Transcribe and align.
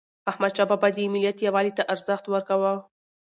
احمدشاه 0.31 0.67
بابا 0.71 0.87
د 0.93 0.97
ملت 1.13 1.37
یووالي 1.41 1.71
ته 1.77 1.83
ارزښت 1.93 2.25
ورکاوه. 2.27 2.73